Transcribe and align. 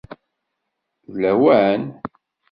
D 1.11 1.13
lawan? 1.23 1.81